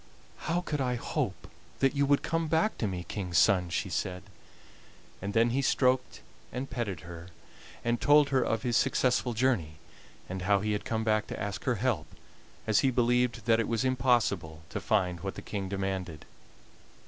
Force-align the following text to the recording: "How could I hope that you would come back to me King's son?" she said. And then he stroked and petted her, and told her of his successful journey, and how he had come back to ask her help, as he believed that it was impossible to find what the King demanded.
"How 0.47 0.61
could 0.61 0.81
I 0.81 0.95
hope 0.95 1.47
that 1.77 1.93
you 1.95 2.07
would 2.07 2.23
come 2.23 2.47
back 2.47 2.75
to 2.79 2.87
me 2.87 3.03
King's 3.07 3.37
son?" 3.37 3.69
she 3.69 3.87
said. 3.87 4.23
And 5.21 5.35
then 5.35 5.51
he 5.51 5.61
stroked 5.61 6.21
and 6.51 6.67
petted 6.71 7.01
her, 7.01 7.27
and 7.85 8.01
told 8.01 8.29
her 8.29 8.41
of 8.41 8.63
his 8.63 8.75
successful 8.75 9.35
journey, 9.35 9.75
and 10.27 10.41
how 10.41 10.59
he 10.59 10.71
had 10.71 10.85
come 10.85 11.03
back 11.03 11.27
to 11.27 11.39
ask 11.39 11.65
her 11.65 11.75
help, 11.75 12.07
as 12.65 12.79
he 12.79 12.89
believed 12.89 13.45
that 13.45 13.59
it 13.59 13.67
was 13.67 13.85
impossible 13.85 14.63
to 14.71 14.79
find 14.81 15.19
what 15.19 15.35
the 15.35 15.41
King 15.43 15.69
demanded. 15.69 16.25